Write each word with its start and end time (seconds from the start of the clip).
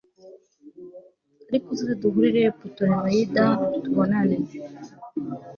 ariko 1.49 1.65
uzaze 1.73 1.93
duhurire 2.01 2.41
i 2.51 2.55
putolemayida 2.59 3.43
tubonane 3.83 4.37